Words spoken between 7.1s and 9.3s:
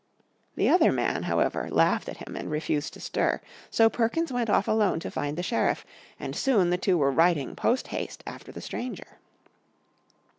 riding posthaste after the stranger.